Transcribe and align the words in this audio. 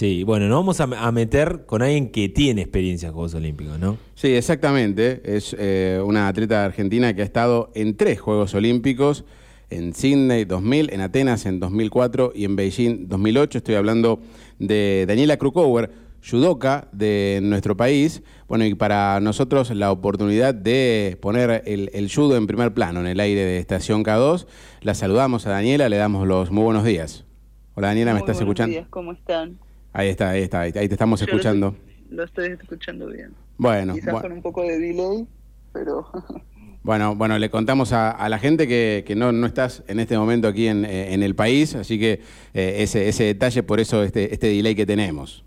Sí, 0.00 0.24
bueno, 0.24 0.48
nos 0.48 0.60
vamos 0.60 0.80
a, 0.80 1.12
meter 1.12 1.66
con 1.66 1.82
alguien 1.82 2.10
que 2.10 2.30
tiene 2.30 2.62
experiencia 2.62 3.08
en 3.08 3.12
Juegos 3.12 3.34
Olímpicos, 3.34 3.78
¿no? 3.78 3.98
Sí, 4.14 4.28
exactamente. 4.28 5.20
Es 5.26 5.54
eh, 5.58 6.00
una 6.02 6.26
atleta 6.26 6.64
argentina 6.64 7.12
que 7.12 7.20
ha 7.20 7.24
estado 7.26 7.70
en 7.74 7.94
tres 7.98 8.18
Juegos 8.18 8.54
Olímpicos, 8.54 9.26
en 9.68 9.92
Sydney 9.92 10.46
2000, 10.46 10.94
en 10.94 11.02
Atenas 11.02 11.44
en 11.44 11.60
2004 11.60 12.32
y 12.34 12.46
en 12.46 12.56
Beijing 12.56 13.08
2008. 13.08 13.58
Estoy 13.58 13.74
hablando 13.74 14.20
de 14.58 15.04
Daniela 15.06 15.36
Krukower, 15.36 15.90
judoka 16.26 16.88
de 16.92 17.40
nuestro 17.42 17.76
país. 17.76 18.22
Bueno, 18.48 18.64
y 18.64 18.72
para 18.72 19.20
nosotros 19.20 19.68
la 19.68 19.92
oportunidad 19.92 20.54
de 20.54 21.18
poner 21.20 21.62
el, 21.66 21.90
el 21.92 22.10
judo 22.10 22.38
en 22.38 22.46
primer 22.46 22.72
plano 22.72 23.00
en 23.00 23.06
el 23.06 23.20
aire 23.20 23.44
de 23.44 23.58
Estación 23.58 24.02
K2. 24.02 24.46
La 24.80 24.94
saludamos 24.94 25.46
a 25.46 25.50
Daniela, 25.50 25.90
le 25.90 25.98
damos 25.98 26.26
los 26.26 26.50
muy 26.50 26.64
buenos 26.64 26.84
días. 26.84 27.26
Hola 27.74 27.88
Daniela, 27.88 28.14
¿me 28.14 28.20
estás 28.20 28.40
escuchando? 28.40 28.72
Días, 28.72 28.88
¿cómo 28.88 29.12
están? 29.12 29.58
Ahí 29.92 30.08
está, 30.08 30.30
ahí 30.30 30.42
está, 30.42 30.60
ahí 30.60 30.72
te 30.72 30.86
estamos 30.86 31.20
escuchando. 31.20 31.76
Lo 32.10 32.24
estoy, 32.24 32.52
escuchando 32.60 33.08
bien. 33.08 33.32
Bueno. 33.58 33.94
Quizás 33.94 34.20
con 34.20 34.32
un 34.32 34.42
poco 34.42 34.62
de 34.62 34.78
delay, 34.78 35.26
pero... 35.72 36.06
Bueno, 36.82 37.14
bueno, 37.14 37.38
le 37.38 37.50
contamos 37.50 37.92
a, 37.92 38.26
la 38.30 38.38
gente 38.38 38.66
que, 38.66 39.04
no, 39.14 39.32
no, 39.32 39.46
estás 39.46 39.82
en 39.86 40.00
este 40.00 40.16
momento 40.16 40.48
aquí 40.48 40.66
en, 40.66 40.86
eh, 40.86 41.12
el 41.12 41.34
país, 41.34 41.74
así 41.74 41.98
que 41.98 42.22
eh, 42.54 42.76
ese, 42.78 43.06
ese 43.06 43.24
detalle, 43.24 43.62
por 43.62 43.80
eso 43.80 44.02
este, 44.02 44.32
este 44.32 44.46
delay 44.46 44.74
que 44.74 44.86
tenemos. 44.86 45.44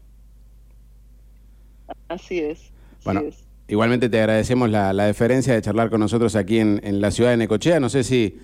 Así 2.08 2.38
es. 2.38 2.72
bueno, 3.04 3.24
igualmente 3.68 4.10
te 4.10 4.20
agradecemos 4.20 4.70
la, 4.70 4.94
la, 4.94 5.08
deferencia 5.08 5.56
de 5.56 5.62
charlar 5.64 5.90
con 5.90 6.02
nosotros 6.02 6.36
aquí 6.36 6.60
en, 6.60 6.80
en 6.84 7.02
la 7.02 7.10
ciudad 7.10 7.32
de 7.32 7.38
Necochea. 7.38 7.80
No 7.80 7.90
sé 7.90 8.04
si, 8.04 8.38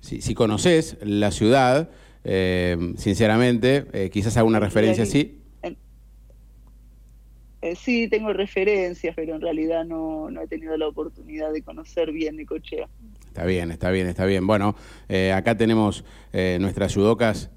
si, 0.00 0.20
si 0.20 0.34
conoces 0.34 0.98
la 1.00 1.30
ciudad, 1.30 1.88
eh, 2.24 2.94
sinceramente, 2.96 3.86
eh, 3.92 4.10
quizás 4.10 4.36
alguna 4.36 4.58
referencia 4.58 5.04
así. 5.04 5.40
Eh, 7.64 7.76
sí, 7.76 8.08
tengo 8.08 8.30
referencias, 8.34 9.14
pero 9.16 9.36
en 9.36 9.40
realidad 9.40 9.86
no, 9.86 10.30
no 10.30 10.42
he 10.42 10.46
tenido 10.46 10.76
la 10.76 10.86
oportunidad 10.86 11.50
de 11.50 11.62
conocer 11.62 12.12
bien 12.12 12.36
Nicochea. 12.36 12.86
Está 13.26 13.46
bien, 13.46 13.70
está 13.70 13.90
bien, 13.90 14.06
está 14.06 14.26
bien. 14.26 14.46
Bueno, 14.46 14.76
acá 15.34 15.56
tenemos 15.56 16.04
nuestras 16.58 16.94
judocas, 16.94 17.50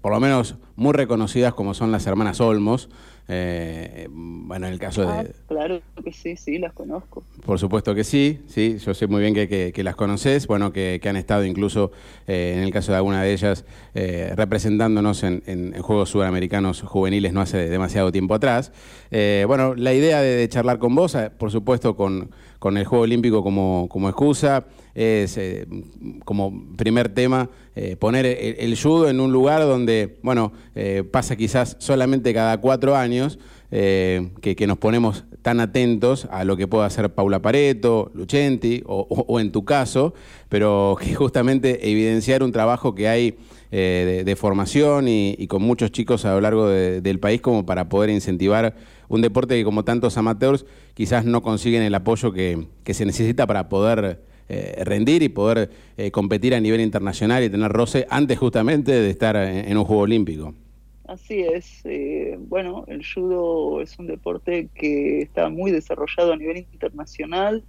por 0.00 0.12
lo 0.12 0.20
menos 0.20 0.56
muy 0.76 0.94
reconocidas 0.94 1.52
como 1.52 1.74
son 1.74 1.92
las 1.92 2.06
hermanas 2.06 2.40
Olmos, 2.40 2.88
eh, 3.30 4.08
bueno, 4.10 4.66
en 4.66 4.72
el 4.72 4.78
caso 4.78 5.02
de... 5.02 5.08
Ah, 5.08 5.24
claro 5.46 5.82
que 6.02 6.12
sí, 6.12 6.36
sí, 6.36 6.58
las 6.58 6.72
conozco. 6.72 7.22
Por 7.44 7.58
supuesto 7.58 7.94
que 7.94 8.02
sí, 8.02 8.40
sí, 8.46 8.78
yo 8.78 8.94
sé 8.94 9.06
muy 9.06 9.20
bien 9.20 9.34
que, 9.34 9.82
las 9.84 9.96
conoces, 9.96 10.46
bueno, 10.46 10.72
que, 10.72 10.98
han 11.04 11.16
estado 11.16 11.44
incluso, 11.44 11.92
eh, 12.26 12.54
en 12.56 12.62
el 12.62 12.72
caso 12.72 12.92
de 12.92 12.96
alguna 12.96 13.22
de 13.22 13.32
ellas, 13.32 13.66
eh, 13.94 14.32
representándonos 14.34 15.22
en, 15.24 15.74
Juegos 15.82 16.08
Sudamericanos 16.08 16.80
Juveniles 16.82 17.32
no 17.32 17.42
hace 17.42 17.68
demasiado 17.68 18.10
tiempo 18.12 18.34
atrás. 18.34 18.72
bueno, 19.10 19.74
la 19.74 19.92
idea 19.92 20.22
de, 20.22 20.48
charlar 20.48 20.78
con 20.78 20.94
vos, 20.94 21.16
por 21.36 21.50
supuesto 21.50 21.96
con, 21.96 22.30
con 22.58 22.78
el 22.78 22.86
Juego 22.86 23.04
Olímpico 23.04 23.42
como, 23.42 23.88
como 23.90 24.08
excusa, 24.08 24.64
es 24.94 25.38
como 26.24 26.74
primer 26.76 27.10
tema 27.10 27.50
poner 27.98 28.26
el, 28.26 28.76
judo 28.80 29.08
en 29.08 29.20
un 29.20 29.32
lugar 29.32 29.62
donde, 29.62 30.18
bueno, 30.22 30.52
pasa 31.10 31.36
quizás 31.36 31.76
solamente 31.78 32.32
cada 32.34 32.60
cuatro 32.60 32.96
años, 32.96 33.38
eh, 33.70 34.30
que, 34.40 34.66
nos 34.66 34.78
ponemos 34.78 35.24
tan 35.42 35.60
atentos 35.60 36.26
a 36.30 36.44
lo 36.44 36.56
que 36.56 36.66
pueda 36.66 36.86
hacer 36.86 37.12
Paula 37.12 37.42
Pareto, 37.42 38.10
Lucenti 38.14 38.82
o, 38.86 39.40
en 39.40 39.52
tu 39.52 39.66
caso, 39.66 40.14
pero 40.48 40.96
que 40.98 41.14
justamente 41.14 41.90
evidenciar 41.90 42.42
un 42.42 42.50
trabajo 42.50 42.94
que 42.94 43.08
hay 43.08 43.36
eh, 43.70 44.22
de, 44.24 44.36
formación 44.36 45.06
y, 45.06 45.46
con 45.48 45.62
muchos 45.62 45.92
chicos 45.92 46.24
a 46.24 46.32
lo 46.32 46.40
largo 46.40 46.66
del 46.68 47.20
país 47.20 47.42
como 47.42 47.66
para 47.66 47.90
poder 47.90 48.08
incentivar 48.08 48.74
un 49.08 49.20
deporte 49.20 49.54
que 49.54 49.64
como 49.64 49.84
tantos 49.84 50.16
amateurs 50.16 50.64
quizás 50.94 51.26
no 51.26 51.42
consiguen 51.42 51.82
el 51.82 51.94
apoyo 51.94 52.32
que, 52.32 52.68
se 52.86 53.04
necesita 53.04 53.46
para 53.46 53.68
poder 53.68 54.22
eh, 54.48 54.82
rendir 54.84 55.22
y 55.22 55.28
poder 55.28 55.70
competir 56.12 56.54
a 56.54 56.60
nivel 56.60 56.80
internacional 56.80 57.42
y 57.44 57.50
tener 57.50 57.70
roce 57.70 58.06
antes 58.08 58.38
justamente 58.38 58.92
de 58.92 59.10
estar 59.10 59.36
en 59.36 59.76
un 59.76 59.84
Juego 59.84 60.02
Olímpico. 60.02 60.54
Así 61.08 61.40
es. 61.40 61.80
Eh, 61.86 62.36
bueno, 62.38 62.84
el 62.86 63.02
judo 63.02 63.80
es 63.80 63.98
un 63.98 64.06
deporte 64.06 64.68
que 64.74 65.22
está 65.22 65.48
muy 65.48 65.70
desarrollado 65.70 66.34
a 66.34 66.36
nivel 66.36 66.58
internacional 66.58 67.64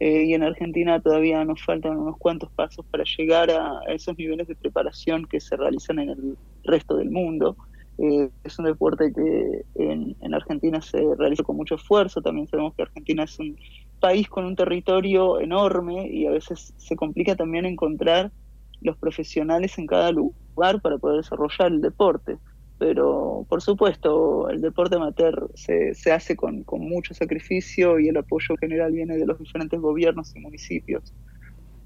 eh, 0.00 0.24
y 0.24 0.34
en 0.34 0.42
Argentina 0.42 1.00
todavía 1.00 1.42
nos 1.46 1.62
faltan 1.64 1.96
unos 1.96 2.18
cuantos 2.18 2.50
pasos 2.50 2.84
para 2.90 3.04
llegar 3.04 3.50
a 3.50 3.80
esos 3.88 4.18
niveles 4.18 4.48
de 4.48 4.54
preparación 4.54 5.24
que 5.24 5.40
se 5.40 5.56
realizan 5.56 5.98
en 5.98 6.10
el 6.10 6.36
resto 6.62 6.96
del 6.96 7.10
mundo. 7.10 7.56
Eh, 7.96 8.28
es 8.44 8.58
un 8.58 8.66
deporte 8.66 9.14
que 9.14 9.64
en, 9.76 10.34
Argentina 10.34 10.82
se 10.82 11.00
realiza 11.16 11.42
con 11.42 11.56
mucho 11.56 11.76
esfuerzo. 11.76 12.20
También 12.20 12.48
sabemos 12.48 12.74
que 12.74 12.82
Argentina 12.82 13.24
es 13.24 13.38
un 13.38 13.56
país 14.00 14.28
con 14.28 14.44
un 14.44 14.56
territorio 14.56 15.40
enorme 15.40 16.08
y 16.08 16.26
a 16.26 16.30
veces 16.30 16.74
se 16.76 16.96
complica 16.96 17.36
también 17.36 17.66
encontrar 17.66 18.32
los 18.80 18.96
profesionales 18.98 19.78
en 19.78 19.86
cada 19.86 20.12
lugar 20.12 20.80
para 20.82 20.98
poder 20.98 21.18
desarrollar 21.18 21.72
el 21.72 21.80
deporte 21.80 22.38
pero 22.78 23.46
por 23.48 23.62
supuesto 23.62 24.48
el 24.50 24.60
deporte 24.60 24.96
amateur 24.96 25.50
se, 25.54 25.94
se 25.94 26.12
hace 26.12 26.36
con, 26.36 26.64
mucho 26.66 27.14
sacrificio 27.14 27.98
y 28.00 28.08
el 28.08 28.16
apoyo 28.16 28.56
general 28.58 28.92
viene 28.92 29.16
de 29.16 29.26
los 29.26 29.38
diferentes 29.38 29.80
gobiernos 29.80 30.34
y 30.34 30.40
municipios. 30.40 31.02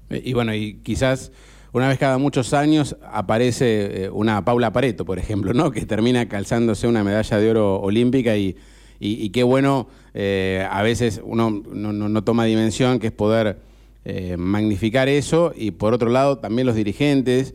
Eh, 0.09 0.21
y 0.25 0.33
bueno, 0.33 0.53
y 0.53 0.75
quizás 0.83 1.31
una 1.71 1.87
vez 1.87 1.99
cada 1.99 2.17
muchos 2.17 2.53
años 2.53 2.97
aparece 3.03 4.05
eh, 4.05 4.09
una 4.09 4.43
Paula 4.43 4.73
Pareto, 4.73 5.05
por 5.05 5.19
ejemplo, 5.19 5.53
¿no? 5.53 5.71
que 5.71 5.85
termina 5.85 6.27
calzándose 6.27 6.87
una 6.87 7.03
medalla 7.03 7.37
de 7.37 7.49
oro 7.49 7.79
olímpica 7.79 8.35
y, 8.35 8.57
y, 8.99 9.29
qué 9.29 9.43
bueno, 9.43 9.87
eh, 10.13 10.67
a 10.69 10.81
veces 10.81 11.21
uno 11.23 11.49
no, 11.49 12.23
toma 12.23 12.45
dimensión, 12.45 12.99
que 12.99 13.07
es 13.07 13.13
poder 13.13 13.57
magnificar 14.37 15.07
eso 15.07 15.53
y 15.55 15.69
por 15.69 15.93
otro 15.93 16.09
lado 16.09 16.39
también 16.39 16.65
los 16.65 16.75
dirigentes, 16.75 17.53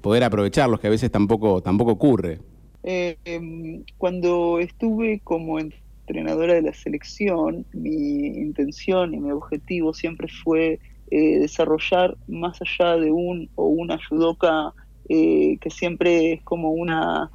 poder 0.00 0.22
aprovecharlos, 0.22 0.78
que 0.78 0.86
a 0.86 0.90
veces 0.90 1.10
tampoco, 1.10 1.60
tampoco 1.60 1.90
ocurre. 1.92 2.38
Eh, 2.84 3.82
cuando 3.96 4.58
estuve 4.60 5.20
como 5.24 5.58
entrenadora 5.58 6.54
de 6.54 6.62
la 6.62 6.72
selección, 6.72 7.66
mi 7.72 8.28
intención 8.28 9.14
y 9.14 9.18
mi 9.18 9.30
objetivo 9.30 9.92
siempre 9.92 10.28
fue 10.28 10.78
eh, 11.10 11.38
desarrollar 11.40 12.16
más 12.28 12.58
allá 12.62 12.96
de 12.96 13.10
un 13.10 13.50
o 13.56 13.66
una 13.66 13.98
judoka 14.08 14.72
eh, 15.08 15.58
que 15.60 15.70
siempre 15.70 16.34
es 16.34 16.42
como 16.42 16.70
una, 16.70 17.30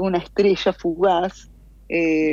una 0.00 0.18
estrella 0.18 0.72
fugaz, 0.72 1.48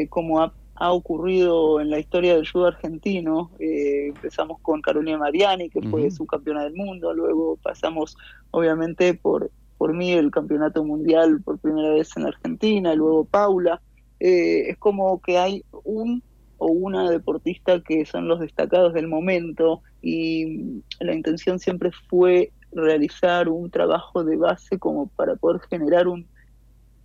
como 0.10 0.42
ha, 0.42 0.54
ocurrido 0.92 1.80
en 1.80 1.90
la 1.90 2.00
historia 2.00 2.36
del 2.36 2.50
judo 2.50 2.68
argentino. 2.68 3.52
empezamos 3.60 4.60
con 4.62 4.82
Carolina 4.82 5.18
Mariani, 5.18 5.70
que 5.70 5.82
fue 5.82 6.12
subcampeona 6.12 6.64
del 6.64 6.74
mundo, 6.74 7.14
luego 7.14 7.58
pasamos 7.64 8.18
obviamente 8.52 9.14
por 9.14 9.52
por 9.78 9.94
mí 9.94 10.14
el 10.14 10.32
campeonato 10.32 10.84
mundial 10.84 11.42
por 11.44 11.60
primera 11.60 11.90
vez 11.90 12.16
en 12.18 12.26
Argentina, 12.26 12.94
y 12.94 12.98
luego 12.98 13.26
Paula. 13.26 13.82
Eh, 14.20 14.70
es 14.70 14.78
como 14.78 15.22
que 15.22 15.38
hay 15.38 15.64
un 15.84 16.24
o 16.58 16.68
una 16.68 17.10
deportista 17.10 17.82
que 17.82 18.06
son 18.06 18.30
los 18.30 18.40
destacados 18.40 18.94
del 18.94 19.10
momento 19.10 19.82
y 20.02 20.82
la 21.02 21.14
intención 21.14 21.60
siempre 21.60 21.92
fue 22.10 22.54
realizar 22.72 23.50
un 23.50 23.70
trabajo 23.70 24.24
de 24.24 24.38
base 24.38 24.80
como 24.80 25.08
para 25.08 25.36
poder 25.36 25.60
generar 25.70 26.08
un 26.08 26.26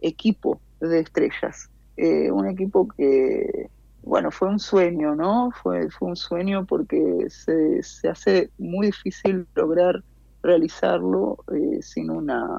equipo 0.01 0.61
de 0.81 1.01
estrellas. 1.01 1.69
Eh, 2.03 2.31
un 2.31 2.47
equipo 2.47 2.89
que, 2.89 3.69
bueno, 4.03 4.31
fue 4.31 4.49
un 4.49 4.59
sueño, 4.59 5.15
¿no? 5.15 5.51
Fue, 5.63 5.91
fue 5.91 6.09
un 6.09 6.17
sueño 6.17 6.65
porque 6.65 7.27
se, 7.29 7.83
se 7.83 8.09
hace 8.09 8.51
muy 8.57 8.87
difícil 8.87 9.47
lograr 9.55 10.03
realizarlo 10.43 11.45
eh, 11.53 11.83
sin 11.83 12.11
una 12.11 12.59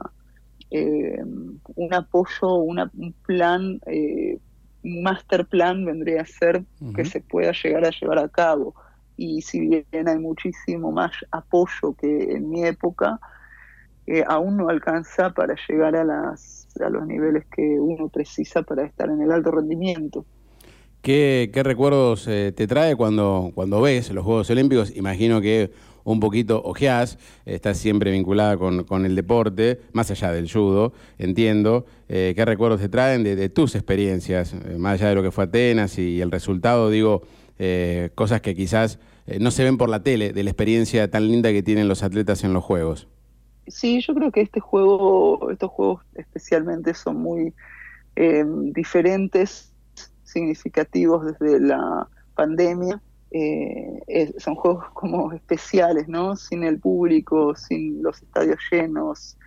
eh, 0.69 1.24
un 1.24 1.94
apoyo, 1.94 2.53
una, 2.53 2.90
un 2.96 3.13
plan, 3.25 3.81
eh, 3.88 4.38
un 4.84 5.02
master 5.02 5.47
plan 5.47 5.85
vendría 5.85 6.22
a 6.22 6.26
ser 6.26 6.64
que 6.96 7.03
se 7.03 7.20
pueda 7.20 7.52
llegar 7.52 7.84
a 7.85 7.90
llevar 7.90 8.20
a 8.20 8.29
cabo. 8.29 8.76
Y 9.17 9.41
si 9.41 9.59
bien 9.59 10.08
hay 10.08 10.20
muchísimo 10.20 10.91
más 10.91 11.11
apoyo 11.32 11.96
que 11.99 12.34
en 12.34 12.49
mi 12.49 12.64
época, 12.64 13.20
aún 14.28 14.58
no 14.58 14.70
alcanza 14.70 15.32
para 15.32 15.55
llegar 15.67 15.96
a, 15.96 16.03
las, 16.03 16.60
a 16.79 16.90
los 16.90 17.06
niveles 17.06 17.46
que 17.53 17.62
uno 17.79 18.09
precisa 18.09 18.64
para 18.64 18.85
estar 18.85 19.09
en 19.09 19.22
el 19.22 19.32
alto 19.32 19.52
rendimiento. 19.52 20.26
¿Qué, 21.02 21.50
qué 21.53 21.64
recuerdos 21.64 22.26
te 22.26 22.68
trae 22.68 22.96
cuando, 22.96 23.52
cuando 23.56 23.82
ves 23.82 24.12
los 24.12 24.23
Juegos 24.23 24.50
Olímpicos? 24.52 24.96
Imagino 24.96 25.41
que 25.41 25.72
un 26.03 26.20
poquito 26.20 26.62
ojeás, 26.64 27.18
estás 27.46 27.78
siempre 27.78 28.12
vinculada 28.12 28.58
con, 28.58 29.06
el 29.06 29.16
deporte, 29.16 29.79
más 29.94 30.12
allá 30.12 30.32
del 30.32 30.52
judo, 30.52 30.94
entiendo. 31.18 31.85
Eh, 32.09 32.34
¿Qué 32.35 32.46
recuerdos 32.46 32.82
te 32.82 32.90
traen 32.90 33.23
de, 33.23 33.50
tus 33.50 33.76
experiencias, 33.76 34.53
eh, 34.53 34.78
más 34.78 34.94
allá 34.94 35.09
de 35.09 35.16
lo 35.16 35.23
que 35.23 35.32
fue 35.32 35.46
Atenas 35.46 35.97
y, 35.97 36.22
el 36.22 36.32
resultado, 36.32 36.90
digo, 36.90 37.23
eh, 37.59 38.09
cosas 38.16 38.41
que 38.41 38.56
quizás 38.56 39.00
no 39.40 39.52
se 39.52 39.64
ven 39.64 39.78
por 39.78 39.88
la 39.88 40.03
tele, 40.03 40.34
de 40.34 40.44
la 40.44 40.50
experiencia 40.50 41.09
tan 41.09 41.28
linda 41.28 41.52
que 41.52 41.64
tienen 41.64 41.88
los 41.88 42.03
atletas 42.03 42.44
en 42.44 42.53
los 42.53 42.64
Juegos? 42.64 43.08
Sí, 43.67 44.02
yo 44.02 44.13
creo 44.13 44.31
que 44.31 44.41
este 44.41 44.59
juego, 44.59 45.52
estos 45.52 45.72
juegos 45.72 46.03
especialmente 46.16 46.93
son 46.93 47.17
muy 47.17 47.53
diferentes, 48.73 49.73
significativos 50.23 51.25
desde 51.25 51.59
la 51.59 52.08
pandemia. 52.35 53.02
son 54.37 54.55
juegos 54.55 54.85
como 54.93 55.31
especiales, 55.34 56.08
¿no? 56.08 56.35
Sin 56.35 56.63
el 56.63 56.79
público, 56.79 57.55
sin 57.55 58.03
los 58.03 58.22
estadios 58.22 58.59
llenos, 58.72 59.37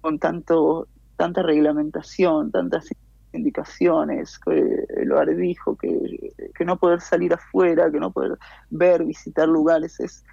con 0.00 0.18
tanto 0.18 0.88
tanta 1.16 1.42
reglamentación, 1.42 2.50
tantas 2.50 2.88
indicaciones, 3.32 4.38
que 4.38 4.86
lo 5.04 5.24
dijo, 5.26 5.76
que, 5.76 6.32
que, 6.56 6.64
no 6.64 6.78
poder 6.78 7.00
salir 7.00 7.32
afuera, 7.34 7.90
que 7.90 7.98
no 7.98 8.12
poder 8.12 8.38
ver, 8.70 9.04
visitar 9.04 9.48
lugares, 9.48 9.98
es, 10.00 10.24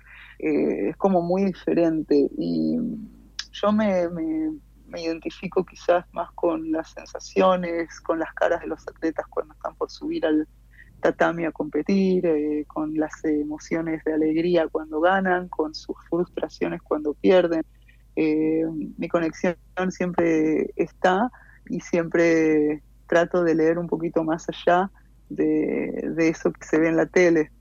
eh, 0.42 0.90
es 0.90 0.98
como 0.98 1.22
muy 1.22 1.46
diferente. 1.46 2.28
Y 2.38 2.78
yo 3.52 3.72
me, 3.72 4.10
me, 4.10 5.02
identifico 5.02 5.64
quizás 5.64 6.04
más 6.12 6.32
con 6.34 6.72
las 6.72 6.92
sensaciones, 6.92 8.00
con 8.02 8.20
las 8.20 8.34
caras 8.34 8.62
de 8.62 8.68
los 8.68 8.86
atletas 8.88 9.26
cuando 9.30 9.54
están 9.54 9.76
por 9.76 9.90
subir 9.90 10.26
al 10.26 10.48
tatami 11.00 11.46
a 11.46 11.52
competir, 11.52 12.26
eh, 12.26 12.66
con 12.68 12.96
las 12.96 13.24
emociones 13.24 14.04
de 14.04 14.14
alegría 14.14 14.68
cuando 14.68 15.00
ganan, 15.00 15.48
con 15.48 15.74
sus 15.76 15.96
frustraciones 16.10 16.82
cuando 16.82 17.14
pierden. 17.14 17.64
Eh, 18.16 18.66
mi 18.98 19.08
conexión 19.08 19.56
siempre 19.90 20.72
está 20.76 21.32
y 21.70 21.80
siempre 21.80 22.84
trato 23.08 23.44
de 23.44 23.56
leer 23.56 23.78
un 23.78 23.88
poquito 23.88 24.24
más 24.24 24.48
allá 24.50 24.92
de, 25.30 26.14
eso 26.18 26.52
que 26.52 26.66
se 26.66 26.78
ve 26.78 26.90
en 26.90 26.98
la 26.98 27.06
tele. 27.06 27.52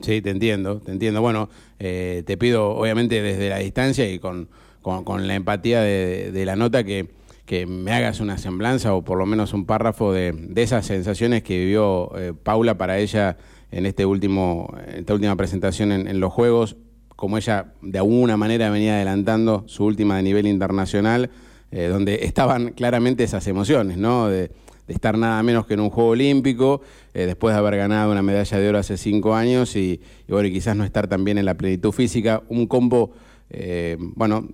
Sí, 0.00 0.20
te 0.20 0.30
entiendo, 0.30 0.80
te 0.80 0.92
entiendo. 0.92 1.20
Bueno, 1.20 1.48
eh, 1.78 2.22
te 2.26 2.36
pido 2.36 2.70
obviamente 2.70 3.22
desde 3.22 3.48
la 3.48 3.58
distancia 3.58 4.10
y 4.10 4.18
con, 4.18 4.48
con, 4.82 5.26
la 5.26 5.34
empatía 5.34 5.80
de, 5.80 6.42
la 6.44 6.56
nota 6.56 6.84
que, 6.84 7.08
que, 7.46 7.66
me 7.66 7.92
hagas 7.92 8.20
una 8.20 8.38
semblanza 8.38 8.94
o 8.94 9.02
por 9.02 9.18
lo 9.18 9.26
menos 9.26 9.52
un 9.52 9.66
párrafo 9.66 10.12
de, 10.12 10.32
de 10.32 10.62
esas 10.62 10.86
sensaciones 10.86 11.42
que 11.42 11.58
vivió 11.58 12.10
eh, 12.18 12.32
Paula 12.34 12.76
para 12.76 12.98
ella 12.98 13.36
en 13.70 13.86
este 13.86 14.04
último, 14.06 14.74
esta 14.94 15.14
última 15.14 15.36
presentación 15.36 15.92
en, 15.92 16.06
en, 16.06 16.20
los 16.20 16.32
Juegos, 16.32 16.76
como 17.16 17.38
ella 17.38 17.72
de 17.82 17.98
alguna 17.98 18.36
manera 18.36 18.70
venía 18.70 18.96
adelantando 18.96 19.64
su 19.66 19.84
última 19.84 20.16
de 20.16 20.22
nivel 20.22 20.46
internacional 20.46 21.30
eh, 21.76 21.88
donde 21.88 22.20
estaban 22.22 22.70
claramente 22.70 23.24
esas 23.24 23.48
emociones, 23.48 23.96
¿no? 23.96 24.28
De, 24.28 24.52
estar 24.88 25.16
nada 25.16 25.42
menos 25.42 25.66
que 25.66 25.74
en 25.74 25.80
un 25.80 25.90
Juego 25.90 26.10
Olímpico, 26.10 26.82
eh, 27.14 27.26
después 27.26 27.54
de 27.54 27.58
haber 27.58 27.76
ganado 27.76 28.12
una 28.12 28.22
medalla 28.22 28.58
de 28.58 28.68
oro 28.68 28.78
hace 28.78 28.96
cinco 28.96 29.34
años 29.34 29.76
y, 29.76 30.00
bueno, 30.28 30.48
quizás 30.48 30.76
no 30.76 30.84
estar 30.84 31.08
también 31.08 31.38
en 31.38 31.46
la 31.46 31.54
plenitud 31.54 31.92
física, 31.92 32.42
un 32.48 32.66
combo, 32.66 33.12
eh, 33.50 33.96
bueno, 33.98 34.48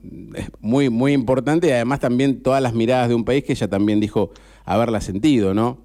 muy, 0.60 0.90
muy 0.90 1.12
importante 1.12 1.68
y 1.68 1.70
además 1.72 2.00
también 2.00 2.42
todas 2.42 2.62
las 2.62 2.74
miradas 2.74 3.08
de 3.08 3.14
un 3.14 3.24
país 3.24 3.44
que 3.44 3.52
ella 3.52 3.68
también 3.68 4.00
dijo 4.00 4.30
haberla 4.64 5.00
sentido, 5.00 5.54
¿no? 5.54 5.78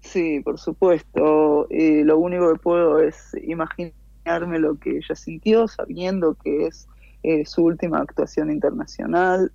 Sí, 0.00 0.40
por 0.40 0.58
supuesto. 0.58 1.68
lo 1.70 2.18
único 2.18 2.52
que 2.52 2.58
puedo 2.58 3.00
es 3.00 3.36
imaginarme 3.46 4.58
lo 4.58 4.78
que 4.78 4.98
ella 4.98 5.14
sintió, 5.14 5.68
sabiendo 5.68 6.34
que 6.34 6.66
es 6.66 6.88
eh, 7.22 7.44
su 7.44 7.64
última 7.64 7.98
actuación 7.98 8.50
internacional. 8.50 9.52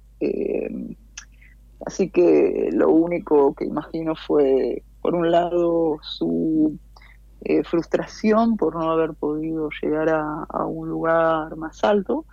Eh, 1.75 1.83
así 1.85 2.09
que 2.09 2.69
lo 2.71 2.89
único 2.89 3.53
que 3.55 3.65
imagino 3.65 4.15
fue, 4.15 4.83
por 5.01 5.15
un 5.15 5.31
lado, 5.31 5.99
su 6.01 6.77
eh, 7.41 7.63
frustración 7.63 8.57
por 8.57 8.75
no 8.75 8.91
haber 8.91 9.13
podido 9.13 9.69
llegar 9.81 10.09
a, 10.09 10.65
un 10.65 10.89
lugar 10.89 11.55
más 11.57 11.83
alto. 11.83 12.25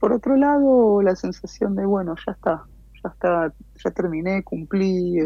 por 0.00 0.12
otro 0.12 0.36
lado, 0.36 1.02
la 1.02 1.16
sensación 1.16 1.74
de, 1.76 1.86
bueno, 1.86 2.14
ya 2.26 2.32
está, 2.32 2.64
ya 3.02 3.10
está, 3.10 3.54
ya 3.82 3.90
terminé, 3.90 4.42
cumplí, 4.42 5.18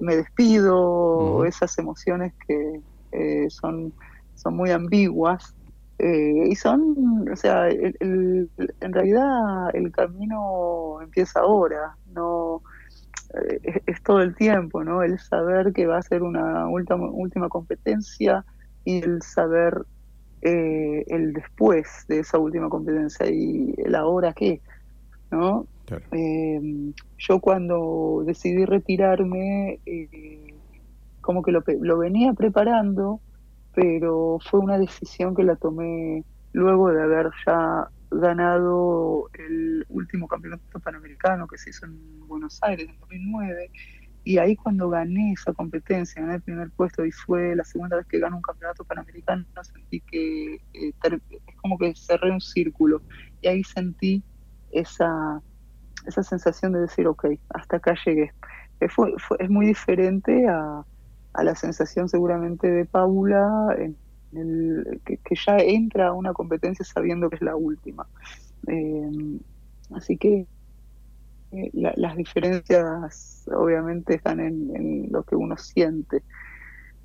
me 0.00 0.16
despido, 0.16 1.44
esas 1.44 1.78
emociones 1.78 2.32
que 2.46 2.80
son, 3.50 3.92
son 4.34 4.56
muy 4.56 4.70
ambiguas. 4.70 5.54
Eh, 5.98 6.48
y 6.50 6.56
son, 6.56 7.28
o 7.32 7.36
sea, 7.36 7.68
en 7.70 8.48
realidad 8.92 9.74
el 9.74 9.92
camino 9.92 10.98
empieza 11.00 11.40
ahora, 11.40 11.96
eh, 13.48 13.82
es, 13.86 14.02
todo 14.02 14.20
el 14.20 14.34
tiempo, 14.34 14.84
¿no? 14.84 15.02
El 15.02 15.18
saber 15.18 15.72
que 15.72 15.86
va 15.86 15.98
a 15.98 16.02
ser 16.02 16.22
una 16.22 16.68
última, 16.68 17.10
última 17.10 17.48
competencia 17.48 18.44
y 18.84 19.02
el 19.02 19.22
saber 19.22 19.84
eh, 20.42 21.04
el 21.08 21.32
después 21.32 22.04
de 22.08 22.20
esa 22.20 22.38
última 22.38 22.68
competencia 22.68 23.26
y 23.30 23.74
el 23.78 23.94
ahora 23.94 24.32
qué, 24.32 24.60
¿no? 25.30 25.66
yo 27.18 27.40
cuando 27.40 28.22
decidí 28.24 28.64
retirarme, 28.64 29.80
como 31.20 31.42
que 31.42 31.52
lo, 31.52 31.62
lo 31.80 31.98
venía 31.98 32.32
preparando 32.32 33.20
pero 33.74 34.38
fue 34.40 34.60
una 34.60 34.78
decisión 34.78 35.34
que 35.34 35.42
la 35.42 35.56
tomé 35.56 36.24
luego 36.52 36.92
de 36.92 37.02
haber 37.02 37.30
ya 37.46 37.88
ganado 38.20 39.30
el 39.34 39.84
último 39.88 40.28
campeonato 40.28 40.80
panamericano 40.80 41.46
que 41.46 41.58
se 41.58 41.70
hizo 41.70 41.86
en 41.86 42.26
Buenos 42.26 42.62
Aires 42.62 42.88
en 42.88 42.98
2009 43.00 43.70
y 44.24 44.38
ahí 44.38 44.56
cuando 44.56 44.88
gané 44.88 45.32
esa 45.32 45.52
competencia, 45.52 46.22
gané 46.22 46.36
el 46.36 46.42
primer 46.42 46.70
puesto 46.70 47.04
y 47.04 47.12
fue 47.12 47.54
la 47.54 47.64
segunda 47.64 47.98
vez 47.98 48.06
que 48.06 48.18
gano 48.18 48.36
un 48.36 48.42
campeonato 48.42 48.82
panamericano, 48.84 49.44
sentí 49.62 50.00
que 50.00 50.54
eh, 50.72 50.92
es 51.02 51.56
como 51.60 51.76
que 51.76 51.92
cerré 51.94 52.30
un 52.30 52.40
círculo 52.40 53.02
y 53.42 53.48
ahí 53.48 53.62
sentí 53.62 54.24
esa, 54.70 55.42
esa 56.06 56.22
sensación 56.22 56.72
de 56.72 56.80
decir, 56.80 57.06
ok, 57.06 57.26
hasta 57.50 57.76
acá 57.76 57.94
llegué. 58.06 58.32
fue, 58.88 59.12
es 59.38 59.50
muy 59.50 59.66
diferente 59.66 60.48
a, 60.48 60.86
a 61.34 61.44
la 61.44 61.54
sensación 61.54 62.08
seguramente 62.08 62.70
de 62.70 62.86
Paula, 62.86 63.76
en 63.78 63.94
el, 64.36 65.00
que, 65.04 65.18
ya 65.34 65.58
entra 65.58 66.08
a 66.08 66.12
una 66.12 66.32
competencia 66.32 66.84
sabiendo 66.84 67.28
que 67.30 67.36
es 67.36 67.42
la 67.42 67.56
última. 67.56 68.06
Eh, 68.66 69.38
así 69.94 70.16
que 70.16 70.46
eh, 71.52 71.70
las 71.72 72.16
diferencias 72.16 73.46
obviamente 73.54 74.14
están 74.16 74.40
en, 74.40 75.10
lo 75.10 75.22
que 75.22 75.36
uno 75.36 75.56
siente. 75.56 76.22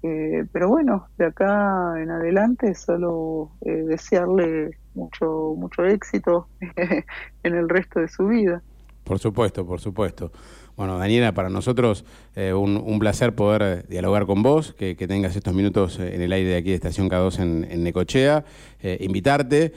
Eh, 0.01 0.45
pero 0.51 0.69
bueno, 0.69 1.09
de 1.17 1.25
acá 1.25 2.01
en 2.01 2.09
adelante 2.09 2.73
solo 2.73 3.51
desearle 3.61 4.77
mucho, 4.93 5.55
mucho 5.57 5.83
éxito 5.85 6.47
en 7.43 7.55
el 7.55 7.67
resto 7.67 7.99
de 7.99 8.07
su 8.07 8.27
vida. 8.27 8.63
Por 9.09 9.17
supuesto, 9.17 9.65
por 9.65 9.79
supuesto. 9.81 10.31
Bueno, 10.77 10.99
Daniela, 10.99 11.31
para 11.31 11.49
nosotros 11.49 12.05
eh, 12.35 12.53
un, 12.53 12.99
placer 12.99 13.33
poder 13.33 13.61
eh, 13.63 13.83
dialogar 13.89 14.27
con 14.27 14.43
vos, 14.43 14.75
que, 14.77 14.93
tengas 14.93 15.35
estos 15.35 15.55
minutos 15.55 15.97
eh, 15.97 16.13
en 16.13 16.21
el 16.21 16.31
aire 16.31 16.49
de 16.49 16.57
aquí 16.57 16.69
de 16.69 16.75
Estación 16.75 17.09
K2 17.09 17.39
en, 17.39 17.83
Necochea, 17.83 18.45
invitarte 18.99 19.73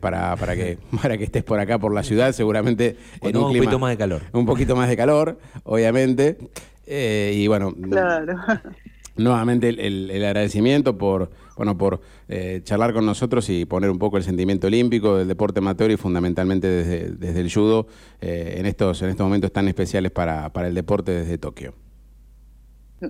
para, 0.00 0.34
para, 0.34 0.56
que, 0.56 0.78
para 1.00 1.16
que 1.16 1.22
estés 1.22 1.44
por 1.44 1.60
acá, 1.60 1.78
por 1.78 1.94
la 1.94 2.02
ciudad, 2.02 2.32
seguramente 2.32 2.96
en 3.20 3.36
un, 3.36 3.44
un 3.44 3.54
poquito 3.54 3.78
más 3.78 3.90
de 3.90 3.96
calor. 3.96 4.22
Un 4.32 4.46
poquito 4.46 4.74
más 4.74 4.88
de 4.88 4.96
calor, 4.96 5.38
obviamente. 5.62 6.38
y 6.84 7.46
bueno, 7.46 7.72
claro 7.88 8.34
nuevamente 9.16 9.68
el, 9.68 10.24
agradecimiento 10.24 10.98
por 10.98 11.30
bueno 11.56 11.76
por 11.76 12.00
eh, 12.28 12.60
charlar 12.64 12.92
con 12.92 13.06
nosotros 13.06 13.48
y 13.48 13.64
poner 13.64 13.90
un 13.90 13.98
poco 13.98 14.16
el 14.16 14.24
sentimiento 14.24 14.66
olímpico 14.66 15.16
del 15.16 15.28
deporte 15.28 15.58
amateur 15.58 15.90
y 15.90 15.96
fundamentalmente 15.96 16.66
desde, 16.66 17.10
desde 17.12 17.40
el 17.40 17.52
judo 17.52 17.86
eh, 18.20 18.54
en 18.58 18.66
estos 18.66 19.02
en 19.02 19.10
estos 19.10 19.24
momentos 19.24 19.52
tan 19.52 19.68
especiales 19.68 20.10
para, 20.10 20.52
para 20.52 20.68
el 20.68 20.74
deporte 20.74 21.12
desde 21.12 21.38
Tokio. 21.38 21.81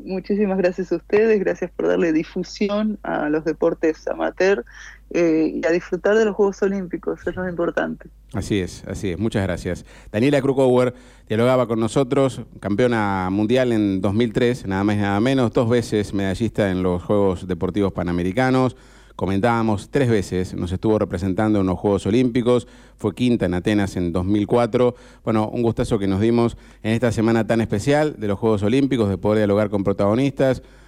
Muchísimas 0.05 0.59
gracias 0.59 0.93
a 0.93 0.97
ustedes, 0.97 1.39
gracias 1.41 1.71
por 1.71 1.89
darle 1.89 2.13
difusión 2.13 2.99
a 3.03 3.29
los 3.29 3.45
deportes 3.45 4.07
amateur 4.09 4.65
eh, 5.11 5.61
y 5.63 5.67
a 5.67 5.71
disfrutar 5.71 6.17
de 6.17 6.25
los 6.25 6.35
Juegos 6.35 6.63
Olímpicos, 6.63 7.21
eso 7.21 7.31
es 7.31 7.37
lo 7.37 7.49
importante. 7.49 8.09
Así 8.33 8.61
es, 8.61 8.85
así 8.87 9.11
es, 9.11 9.19
muchas 9.19 9.43
gracias. 9.43 9.85
Daniela 10.11 10.41
Krukower 10.41 10.95
dialogaba 11.29 11.67
con 11.67 11.81
nosotros, 11.81 12.43
campeona 12.61 13.29
mundial 13.31 13.73
en 13.73 14.01
2003, 14.01 14.67
nada 14.67 14.85
más 14.85 14.97
y 14.97 15.01
nada 15.01 15.21
menos, 15.21 15.53
dos 15.53 15.69
veces 15.69 16.15
medallista 16.15 16.71
en 16.71 16.83
los 16.83 17.03
Juegos 17.03 17.47
Deportivos 17.47 17.93
Panamericanos 17.93 18.77
comentábamos 19.16 19.90
tres 19.90 20.09
veces, 20.09 20.54
nos 20.54 20.73
estuvo 20.73 20.99
representando 20.99 21.61
en 21.61 21.66
los 21.66 21.78
Juegos 21.78 22.07
Olímpicos, 22.07 22.66
fue 22.97 23.14
quinta 23.14 23.47
en 23.47 23.54
Atenas 23.54 23.97
en 23.97 24.12
2004. 24.12 24.95
Bueno, 25.25 25.49
un 25.49 25.62
gustazo 25.62 25.99
que 25.99 26.07
nos 26.07 26.21
dimos 26.21 26.57
en 26.83 26.92
esta 26.92 27.12
semana 27.12 27.47
tan 27.47 27.61
especial 27.61 28.16
de 28.19 28.28
los 28.28 28.38
Juegos 28.38 28.62
Olímpicos, 28.62 29.09
de 29.09 29.19
poder 29.19 29.38
dialogar 29.38 29.71
con 29.71 29.85
protagonistas. 29.85 30.62